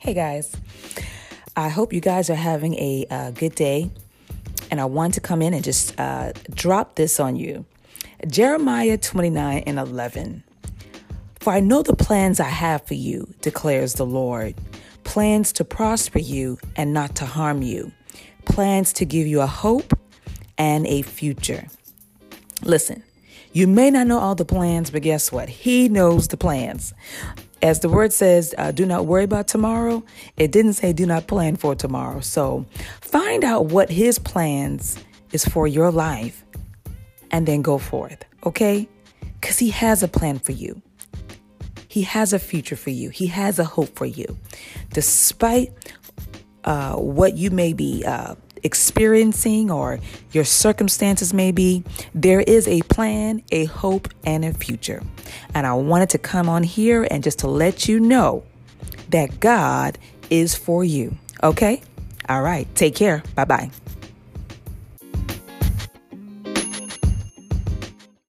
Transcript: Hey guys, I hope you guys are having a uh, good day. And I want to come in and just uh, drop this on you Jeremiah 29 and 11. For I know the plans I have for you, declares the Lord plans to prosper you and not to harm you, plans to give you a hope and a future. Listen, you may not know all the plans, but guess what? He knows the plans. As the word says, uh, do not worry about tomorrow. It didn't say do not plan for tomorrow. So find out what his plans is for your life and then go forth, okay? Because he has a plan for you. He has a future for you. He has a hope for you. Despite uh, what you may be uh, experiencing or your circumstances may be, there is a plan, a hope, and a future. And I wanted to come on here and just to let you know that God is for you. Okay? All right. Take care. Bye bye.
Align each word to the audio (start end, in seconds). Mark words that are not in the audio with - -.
Hey 0.00 0.14
guys, 0.14 0.56
I 1.54 1.68
hope 1.68 1.92
you 1.92 2.00
guys 2.00 2.30
are 2.30 2.34
having 2.34 2.72
a 2.76 3.04
uh, 3.10 3.32
good 3.32 3.54
day. 3.54 3.90
And 4.70 4.80
I 4.80 4.86
want 4.86 5.12
to 5.12 5.20
come 5.20 5.42
in 5.42 5.52
and 5.52 5.62
just 5.62 6.00
uh, 6.00 6.32
drop 6.54 6.94
this 6.94 7.20
on 7.20 7.36
you 7.36 7.66
Jeremiah 8.26 8.96
29 8.96 9.64
and 9.66 9.78
11. 9.78 10.42
For 11.40 11.52
I 11.52 11.60
know 11.60 11.82
the 11.82 11.94
plans 11.94 12.40
I 12.40 12.48
have 12.48 12.86
for 12.86 12.94
you, 12.94 13.34
declares 13.42 13.92
the 13.92 14.06
Lord 14.06 14.54
plans 15.04 15.52
to 15.52 15.66
prosper 15.66 16.18
you 16.18 16.58
and 16.76 16.94
not 16.94 17.16
to 17.16 17.26
harm 17.26 17.60
you, 17.60 17.92
plans 18.46 18.94
to 18.94 19.04
give 19.04 19.26
you 19.26 19.42
a 19.42 19.46
hope 19.46 19.92
and 20.56 20.86
a 20.86 21.02
future. 21.02 21.66
Listen, 22.62 23.02
you 23.52 23.66
may 23.66 23.90
not 23.90 24.06
know 24.06 24.18
all 24.18 24.34
the 24.34 24.44
plans, 24.44 24.90
but 24.90 25.02
guess 25.02 25.32
what? 25.32 25.48
He 25.48 25.88
knows 25.88 26.28
the 26.28 26.36
plans. 26.36 26.94
As 27.62 27.80
the 27.80 27.88
word 27.88 28.12
says, 28.12 28.54
uh, 28.56 28.70
do 28.72 28.86
not 28.86 29.06
worry 29.06 29.24
about 29.24 29.48
tomorrow. 29.48 30.02
It 30.36 30.50
didn't 30.50 30.74
say 30.74 30.92
do 30.92 31.04
not 31.04 31.26
plan 31.26 31.56
for 31.56 31.74
tomorrow. 31.74 32.20
So 32.20 32.64
find 33.00 33.44
out 33.44 33.66
what 33.66 33.90
his 33.90 34.18
plans 34.18 34.98
is 35.32 35.44
for 35.44 35.66
your 35.66 35.90
life 35.90 36.44
and 37.30 37.46
then 37.46 37.62
go 37.62 37.78
forth, 37.78 38.24
okay? 38.44 38.88
Because 39.40 39.58
he 39.58 39.70
has 39.70 40.02
a 40.02 40.08
plan 40.08 40.38
for 40.38 40.52
you. 40.52 40.80
He 41.88 42.02
has 42.02 42.32
a 42.32 42.38
future 42.38 42.76
for 42.76 42.90
you. 42.90 43.10
He 43.10 43.26
has 43.26 43.58
a 43.58 43.64
hope 43.64 43.96
for 43.96 44.06
you. 44.06 44.38
Despite 44.92 45.72
uh, 46.64 46.94
what 46.96 47.36
you 47.36 47.50
may 47.50 47.72
be 47.72 48.04
uh, 48.06 48.36
experiencing 48.62 49.70
or 49.70 50.00
your 50.32 50.44
circumstances 50.44 51.32
may 51.32 51.52
be, 51.52 51.84
there 52.14 52.40
is 52.40 52.66
a 52.68 52.82
plan, 52.82 53.42
a 53.50 53.64
hope, 53.66 54.08
and 54.24 54.44
a 54.44 54.52
future. 54.52 55.02
And 55.54 55.66
I 55.66 55.74
wanted 55.74 56.10
to 56.10 56.18
come 56.18 56.48
on 56.48 56.62
here 56.62 57.06
and 57.10 57.22
just 57.22 57.40
to 57.40 57.48
let 57.48 57.88
you 57.88 58.00
know 58.00 58.44
that 59.10 59.40
God 59.40 59.98
is 60.30 60.54
for 60.54 60.84
you. 60.84 61.16
Okay? 61.42 61.82
All 62.28 62.42
right. 62.42 62.72
Take 62.74 62.94
care. 62.94 63.22
Bye 63.34 63.44
bye. 63.44 63.70